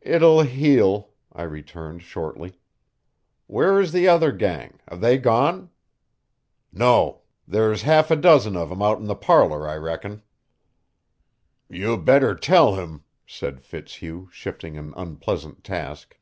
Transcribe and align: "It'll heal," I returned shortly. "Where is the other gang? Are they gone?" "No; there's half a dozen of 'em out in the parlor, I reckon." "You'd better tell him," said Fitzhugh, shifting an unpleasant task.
"It'll 0.00 0.40
heal," 0.40 1.10
I 1.34 1.42
returned 1.42 2.00
shortly. 2.00 2.54
"Where 3.46 3.78
is 3.78 3.92
the 3.92 4.08
other 4.08 4.32
gang? 4.32 4.80
Are 4.88 4.96
they 4.96 5.18
gone?" 5.18 5.68
"No; 6.72 7.20
there's 7.46 7.82
half 7.82 8.10
a 8.10 8.16
dozen 8.16 8.56
of 8.56 8.72
'em 8.72 8.80
out 8.80 8.96
in 8.96 9.04
the 9.04 9.14
parlor, 9.14 9.68
I 9.68 9.76
reckon." 9.76 10.22
"You'd 11.68 12.06
better 12.06 12.34
tell 12.34 12.76
him," 12.76 13.04
said 13.26 13.60
Fitzhugh, 13.60 14.30
shifting 14.32 14.78
an 14.78 14.94
unpleasant 14.96 15.62
task. 15.64 16.16